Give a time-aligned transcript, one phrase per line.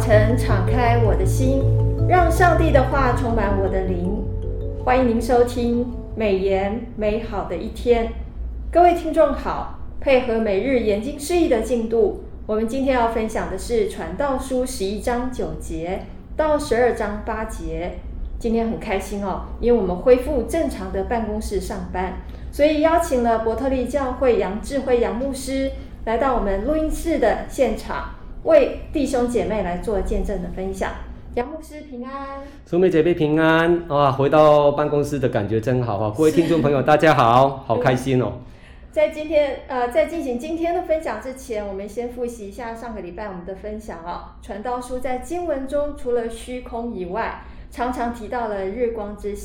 [0.00, 1.62] 晨敞开我的心，
[2.08, 4.24] 让上帝的话充满我的灵。
[4.82, 5.86] 欢迎您收听
[6.16, 8.10] 美言美好的一天。
[8.72, 17.98] 各位听众好，配合每日研经释义的进度，我们今天要分享的是《传道书》十一章九节到十二章八节。
[18.38, 22.14] 今天很开心哦，因为我们恢复正常的办公室上班，
[22.50, 25.72] 所以邀请了伯特利教会杨智慧杨牧师
[26.06, 28.14] 来到我们录音室的现场。
[28.44, 30.90] 为弟兄姐妹来做见证的分享，
[31.34, 34.10] 杨牧师平安，淑美姐妹平安啊！
[34.10, 36.12] 回到办公室的感觉真好啊！
[36.16, 38.32] 各位听众朋友，大家好，好开心哦！
[38.90, 44.38] 在今天呃，在进行今天的分享之前，我们先复习一下上个礼拜我们的分享啊。
[44.42, 49.36] 传道书在经文中除了虚空以外，常常提到了日光之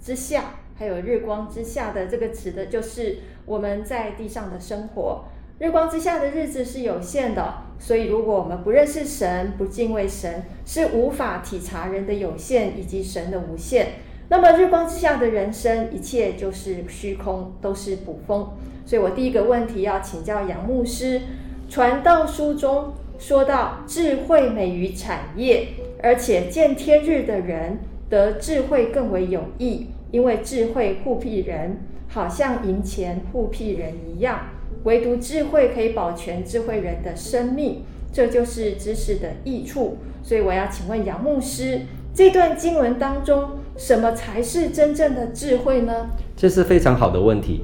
[0.00, 0.44] 之下，
[0.78, 5.24] 还有日光之下的这个指的就是我们在地上的生活。
[5.58, 13.88] 日光之下的日子是有限的，所以如果我们不认识神、不敬畏神，是无法体察人的有限以及神的无限。
[14.28, 18.48] 那么日光之下的人生，一切就是虚空，都是捕风。
[18.86, 21.20] 所以我第一个问题要请教杨牧师：
[21.68, 25.68] 传道书中说到智慧美于产业，
[26.02, 27.78] 而且见天日的人
[28.08, 31.78] 得智慧更为有益，因为智慧护庇人，
[32.08, 34.40] 好像银钱护庇人一样。
[34.84, 37.82] 唯独智慧可以保全智慧人的生命，
[38.12, 39.98] 这就是知识的益处。
[40.22, 41.80] 所以我要请问杨牧师，
[42.14, 46.08] 这段经文当中，什么才是真正的智慧呢？
[46.36, 47.62] 这是非常好的问题。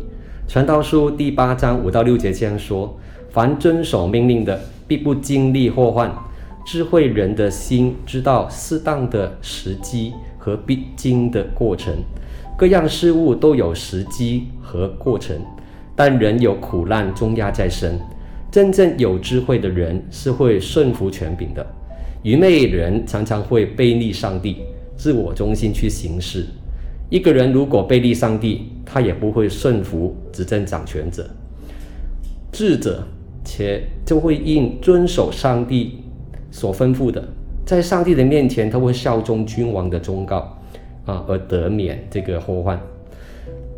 [0.49, 2.99] 传道书第八章五到六节这样说：
[3.31, 6.13] 凡遵守命令的，必不经历祸患。
[6.65, 11.95] 智慧人的心知道适当的时机和必经的过程，
[12.57, 15.37] 各样事物都有时机和过程。
[16.03, 18.01] 但人有苦难重压在身，
[18.51, 21.67] 真正有智慧的人是会顺服权柄的。
[22.23, 24.63] 愚昧人常常会背逆上帝，
[24.97, 26.47] 自我中心去行事。
[27.11, 31.29] 一个人如果背逆上帝，他也不会顺服执政掌权者。
[32.51, 33.07] 智者
[33.45, 35.99] 且就会应遵守上帝
[36.51, 37.23] 所吩咐的，
[37.67, 40.57] 在上帝的面前，他会效忠君王的忠告
[41.05, 42.81] 啊，而得免这个祸患。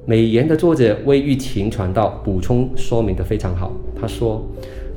[0.04, 3.70] 美言的作者魏玉琴传道补充说明的非常好。
[4.00, 4.44] 他说：“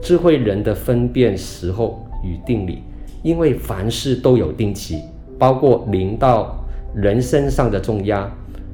[0.02, 2.80] 智慧人的分辨时候与定理，
[3.22, 5.00] 因为凡事都有定期，
[5.38, 6.58] 包括临到
[6.96, 8.28] 人身上的重压。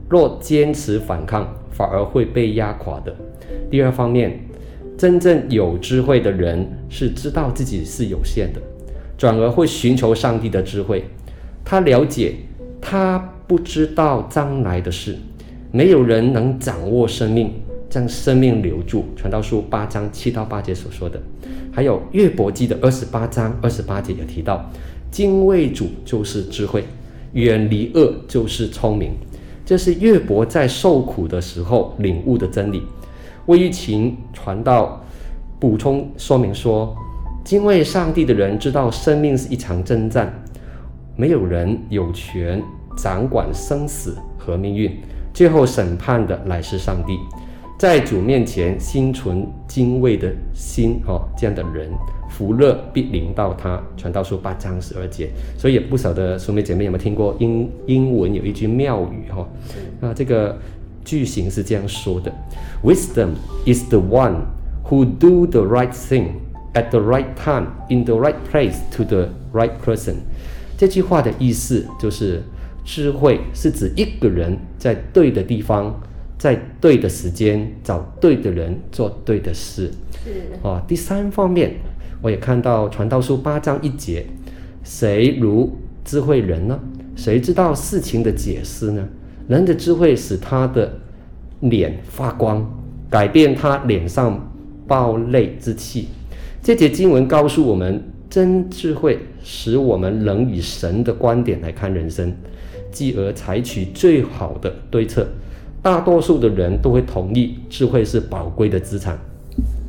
[0.07, 3.13] 若坚持反抗，反而会被压垮的。
[3.69, 4.39] 第二方面，
[4.97, 8.61] 真正有智慧的人是知道自己是有限的，
[9.17, 11.03] 转而会寻求上帝的智慧。
[11.65, 12.35] 他了解，
[12.79, 15.17] 他不知道将来的事。”
[15.71, 17.53] 没有人能掌握生命，
[17.89, 19.05] 将生命留住。
[19.15, 21.21] 传道书八章七到八节所说的，
[21.71, 24.69] 还有约伯记的二十八章二十八节也提到，
[25.09, 26.83] 敬畏主就是智慧，
[27.31, 29.11] 远离恶就是聪明。
[29.65, 32.83] 这是约伯在受苦的时候领悟的真理。
[33.45, 35.01] 魏玉琴传道
[35.57, 36.93] 补充说明说，
[37.45, 40.33] 敬畏上帝的人知道生命是一场征战，
[41.15, 42.61] 没有人有权
[42.97, 44.91] 掌管生死和命运。
[45.41, 47.17] 最后审判的乃是上帝，
[47.75, 51.89] 在主面前心存敬畏的心，哦，这样的人
[52.29, 53.81] 福乐必临到他。
[53.97, 59.43] 传道书八章十二节，所以也不晓得兄妹姐妹有没有听过英英文有一句妙语，哈，
[59.99, 60.55] 那，这个
[61.03, 62.31] 句型是这样说的
[62.83, 63.29] ：Wisdom
[63.65, 64.41] is the one
[64.87, 66.33] who do the right thing
[66.75, 70.17] at the right time in the right place to the right person。
[70.77, 72.43] 这句话的意思就是。
[72.91, 75.97] 智慧是指一个人在对的地方，
[76.37, 79.89] 在对的时间找对的人做对的事。
[80.21, 80.81] 是哦。
[80.89, 81.73] 第三方面，
[82.21, 84.25] 我也看到传道书八章一节，
[84.83, 86.77] 谁如智慧人呢？
[87.15, 89.07] 谁知道事情的解释呢？
[89.47, 90.99] 人的智慧使他的
[91.61, 92.69] 脸发光，
[93.09, 94.51] 改变他脸上
[94.85, 96.09] 暴戾之气。
[96.61, 102.33] 这节经文告诉我们，真智慧使我们能以神的观点来看人生。
[102.89, 105.27] 继而采取最好的对策，
[105.81, 109.17] 大多数的人都会同意，智慧是宝贵的资产，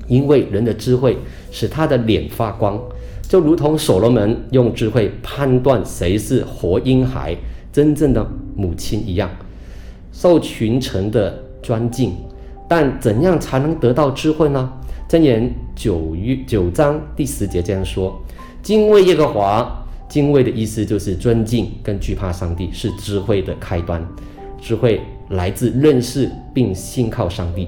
[0.06, 1.16] 因为人的智慧
[1.50, 2.80] 使他的脸发光，
[3.28, 7.36] 就如同所罗门用智慧判断谁是活婴孩
[7.72, 8.24] 真正的
[8.54, 9.30] 母亲一样，
[10.12, 12.12] 受群臣的尊敬。
[12.68, 14.72] 但怎样才能得到智慧呢？
[15.08, 15.52] 箴言
[15.82, 18.16] 九月九章第十节这样说：
[18.62, 19.84] 敬畏耶和华。
[20.08, 24.00] 敬畏的意思就是尊敬跟惧怕上帝，是智慧的开端。
[24.60, 25.00] 智慧
[25.30, 27.66] 来自认识并信靠上帝。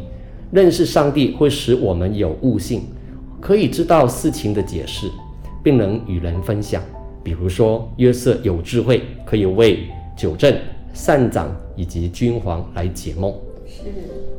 [0.52, 2.82] 认识上帝会使我们有悟性，
[3.40, 5.10] 可以知道事情的解释，
[5.60, 6.80] 并能与人分享。
[7.24, 10.56] 比如说约瑟有智慧，可以为九正、
[10.92, 13.34] 善长以及君王来解梦。
[13.66, 13.82] 是，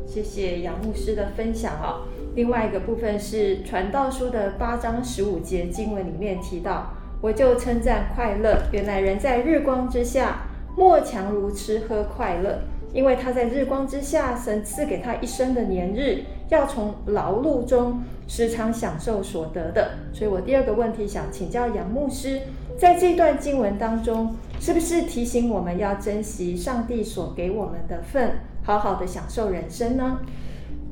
[0.08, 2.00] 谢谢杨牧师的分享啊、
[2.36, 6.92] 另外一个部分是《传道书》的八章十五节经文里面提到，
[7.22, 8.64] 我就称赞快乐。
[8.74, 10.42] 原来人在日光之下，
[10.76, 12.60] 莫强如吃喝快乐，
[12.94, 19.92] 因为他在日光之下，神赐给他一生的年日，要从劳碌中时常享受所得的。
[20.12, 22.42] 所以我第二个问题想请教杨牧师，
[22.78, 30.20] 在这段经文当中，是不是提醒我们要珍惜上帝所给我们的份，好好的享受人生呢？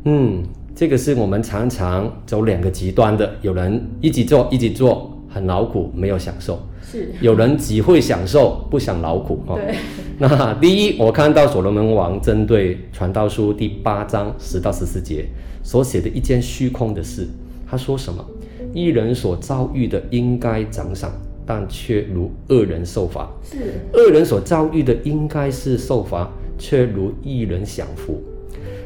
[0.05, 0.41] 嗯。
[0.75, 9.43] 这个是我们常常走两个极端的，有人一直做一直做，很劳苦，没有享受；是有人只会享受，不想劳苦。
[9.53, 9.55] 对。
[9.55, 9.75] 哦、
[10.17, 15.25] 那第一，我看到所罗门王针对传道书第八章十到十四节
[15.63, 17.27] 所写的一件虚空的事，
[17.69, 18.25] 他说什么？
[18.73, 21.11] 一人所遭遇的应该奖赏，
[21.45, 23.57] 但却如恶人受罚；是
[23.93, 28.19] 恶人所遭遇的应该是受罚，却如一人享福。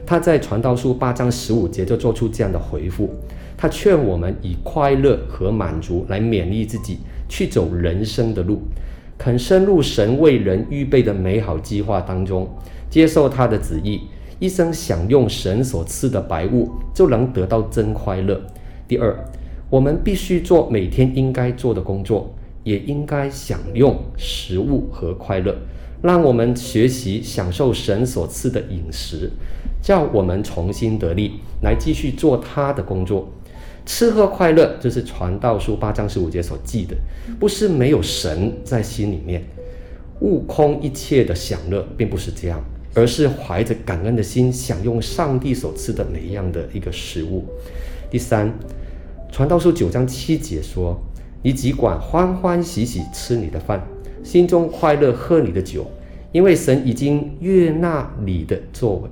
[0.07, 3.09] 他在传道书八章十五节就做出这样的回复，
[3.57, 8.61] 他劝我们以快乐和满足来勉励自己，去走人生的路，
[9.17, 12.47] 肯深入神为人预备的美好计划当中，
[12.89, 13.99] 接受他的旨意，
[14.39, 18.41] 一生享用神所赐的白物，就能得到真快乐。
[18.87, 19.13] 第二，
[19.69, 22.33] 我们必须做每天应该做的工作，
[22.63, 25.53] 也应该享用食物和快乐。
[26.01, 29.31] 让我们学习享受神所赐的饮食，
[29.87, 33.25] 叫我们重新得力，来继续做他的工作。
[33.85, 36.93] 吃喝快乐，这是传道书八章十五节所记的，
[37.39, 39.41] 不是没有神在心里面，
[40.19, 42.61] 悟空一切的享乐，并不是这样，
[42.95, 47.45] 而是怀着感恩的心，享用上帝所赐的每一样的一个食物。
[48.11, 48.53] 第三，
[49.31, 51.01] 传道书九章七节说
[51.41, 53.81] ：“你只管欢欢喜喜吃你的饭。”
[54.21, 55.89] 心中快乐，喝你的酒，
[56.33, 59.09] 因为神已经悦纳你的作为，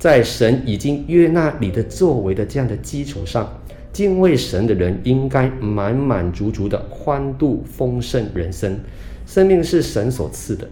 [0.00, 3.46] 在神已经悦纳你的作为的这样的基础上，
[3.92, 8.80] 敬畏神的人应该满满足足的欢度丰盛人生。
[9.26, 10.66] 生命是神所赐的，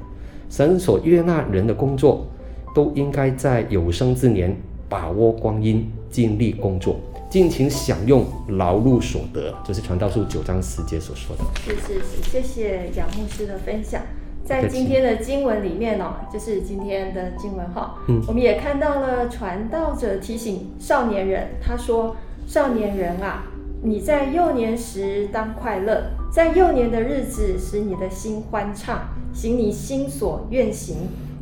[0.48, 2.26] 神所悦纳人的工作，
[2.74, 4.56] 都应该在有生之年
[4.88, 6.98] 把握光阴，尽力工作。
[7.28, 11.44] 尽情享用劳碌所得，就是传道书九章十节所说的。
[11.66, 14.00] 是是是，谢谢杨牧师的分享。
[14.48, 22.16] 在今天的经文里面哦，就是今天的经文哈，嗯，我们也看到了传道者提醒少年人，他说
[22.48, 23.44] ：“少年人啊，
[23.82, 26.02] 你在幼年时当快乐，
[26.32, 30.96] 在幼年的日子使你的心欢畅，行你心所愿行，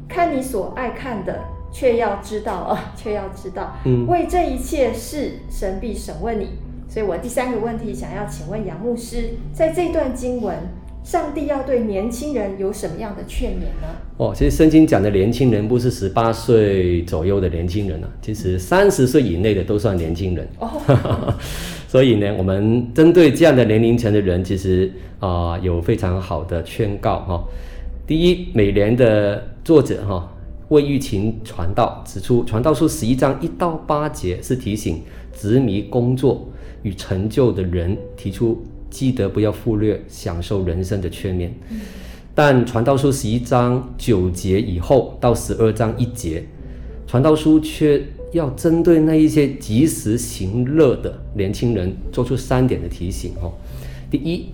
[0.08, 1.38] 看你所爱看的。”
[1.72, 6.58] 却要知道啊，却要知道，嗯，为这一切事，神必审问你。
[6.88, 10.56] 所以我第三个问题想要请问杨牧师，在这段经文，
[11.06, 13.86] 上帝要对年轻人有什么样的劝勉呢？
[14.16, 20.48] 哦，其实圣经讲的年轻人不是十八岁左右的年轻人啊，其实三十岁以内的都算年轻人。
[20.58, 20.68] 哦，
[21.86, 27.44] 所以呢，我们针对这样的年龄层的人，其实啊、呃，有非常好的劝告哈、哦。
[28.04, 30.14] 第一，美联的作者哈。
[30.14, 30.28] 哦
[30.70, 35.00] 为育勤传道指出，传道书十一章一到八节是提醒
[35.32, 36.44] 执迷工作
[36.82, 38.60] 与成就的人，提出
[38.96, 41.52] 记得不要忽略享受人生的缺面。
[42.34, 46.42] 但传道书十一章九节以后到十二章一节，
[47.06, 53.52] 传道书却要针对那一些及时行乐的年轻人做出三点的提醒哦。
[54.10, 54.46] 第一，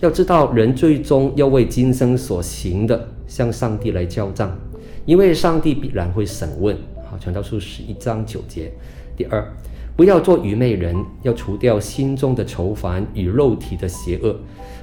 [0.00, 4.58] 要知道人最终要为今生所行的向上帝来交账。
[5.04, 6.74] 因为上帝必然会审问。
[7.10, 8.72] 好，传道书十一章九节。
[9.14, 9.52] 第二，
[9.96, 14.36] 不要做愚昧人，要除掉心中的愁烦与肉体的邪恶，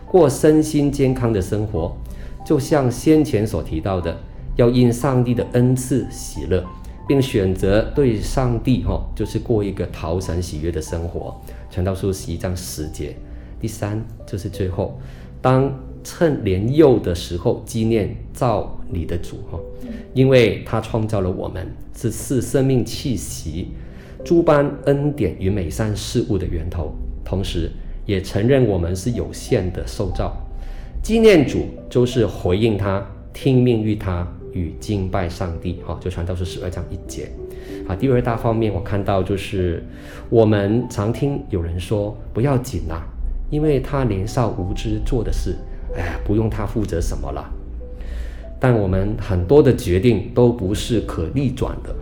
[0.05, 1.95] 过身心健康的生活。
[2.45, 4.17] 就像先前所提到的，
[4.55, 6.63] 要因上帝的恩赐喜乐，
[7.07, 11.39] 并选择对上帝哈，就是过一个讨神喜悦的生活。
[11.69, 13.15] 传道书十一章十节。
[13.59, 14.97] 第三，就是最后，
[15.41, 15.71] 当
[16.03, 19.59] 趁年幼的时候纪念造你的主哈。
[20.13, 23.73] 因为他创造了我们，是赐生命气息、
[24.23, 27.71] 诸般恩典与美善事物的源头，同时
[28.05, 30.35] 也承认我们是有限的受造。
[31.01, 35.81] 纪念主就是回应他、听命于他与敬拜上帝。
[35.85, 37.29] 哈，就传道书十二章一节。
[37.87, 39.83] 啊，第二大方面我看到就是，
[40.29, 43.07] 我们常听有人说不要紧啦，
[43.49, 45.55] 因为他年少无知做的事，
[45.95, 47.49] 哎，不用他负责什么了。
[48.59, 51.95] 但我们很多的决定都不是可逆转的，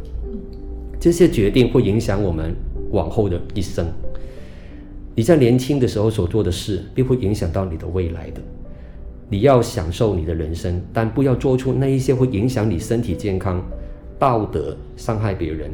[1.07, 2.53] 这些决定会影响我们
[2.91, 3.87] 往后的一生。
[5.15, 8.41] 你在年轻的时候所做的事，并会影响到你的未来的。
[9.29, 13.65] 你要享受你的人生，但不要做出那一些会影响你身体健康、
[14.19, 15.71] 道德、伤害别人，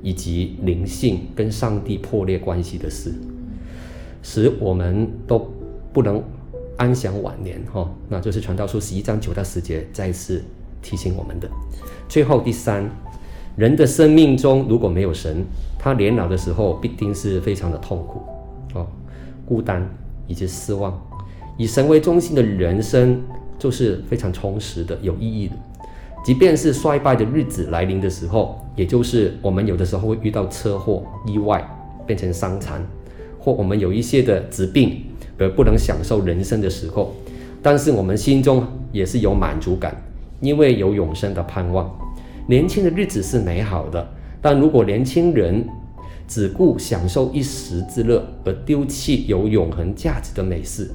[0.00, 3.12] 以及灵性跟上帝破裂关系的事，
[4.22, 5.52] 使我们都
[5.92, 6.22] 不能
[6.76, 7.60] 安享晚年。
[7.72, 10.40] 哈，那就是传道书十一章九到十节再次
[10.80, 11.50] 提醒我们的。
[12.08, 12.88] 最后第三，
[13.58, 15.44] 人的生命中如果没有神，
[15.76, 18.22] 他年老的时候必定是非常的痛苦，
[18.78, 18.86] 哦，
[19.44, 19.84] 孤单
[20.28, 20.96] 以及失望。
[21.56, 23.20] 以神为中心的人生
[23.58, 25.56] 就是非常充实的、有意义的。
[26.24, 31.68] 即便是衰败的日子来临的时候，也就是我们有的时候会遇到车祸、意外，
[32.06, 32.80] 变成伤残，
[33.40, 35.02] 或我们有一些的疾病
[35.36, 37.12] 而不能享受人生的时候，
[37.60, 40.00] 但是我们心中也是有满足感，
[40.40, 41.90] 因为有永生的盼望。
[42.48, 44.08] 年轻的日子是美好的，
[44.40, 45.68] 但如果年轻人
[46.26, 50.90] 只顾享受一时之乐，而丢弃有永恒价值的美事，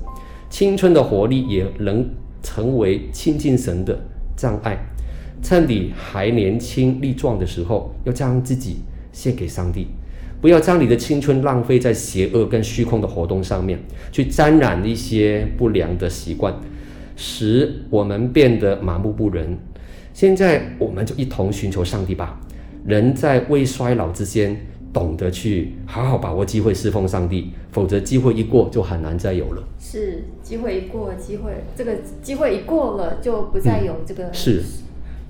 [0.50, 2.10] 青春的活力也能
[2.41, 3.95] 成为亲近神的
[4.36, 4.83] 障碍。
[5.43, 8.77] 趁你还年轻力壮的时候，要将自己
[9.12, 9.86] 献给上帝，
[10.41, 13.77] 不要将你的青春浪费在邪恶跟虚空的活动上面，
[14.12, 16.51] 去沾染一些不良的习惯，
[17.15, 19.55] 使我们变得麻木不仁。
[20.13, 22.39] 现在我们就一同寻求上帝吧。
[22.86, 24.55] 人在未衰老之间。
[24.93, 29.63] 懂得去好好把握机会侍奉上帝，否则机会一过就很难再有了。
[29.79, 34.25] 是，机会一过，机会这个机会一过了就不再有这个。
[34.25, 34.62] 嗯、是，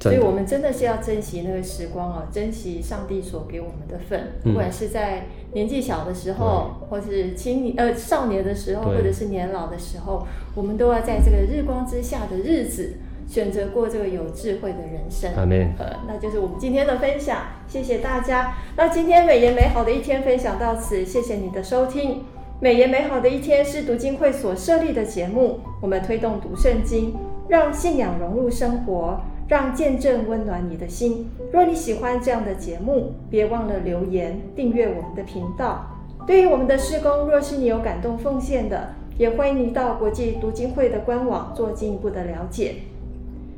[0.01, 12.97] 所以我们真的是要珍惜那个时光啊，珍惜上帝所给我们的份，不管是在年纪小的时候，嗯、或是青年呃少年的时候，或者是年老的时候，我们都要在这个日光之下的日子。
[13.27, 15.73] 选择过这个有智慧的人生，阿门。
[15.79, 17.37] 呃，那就是我们今天的分享，
[17.67, 18.55] 谢谢大家。
[18.75, 22.23] 那今天美言美好的一天分享到此，谢谢你的收听。
[22.59, 27.13] 美言美好的一天是读经会所设立的节目，我们推动读圣经，
[27.49, 31.29] 让信仰融入生活，让见证温暖你的心。
[31.51, 35.87] 若你喜欢这样的节目，别忘了留言订阅我们的频道。
[36.25, 42.75] 对于我们的施工，若是你有感动奉献的，也欢迎你到国际读经会的官网做进一步的了解。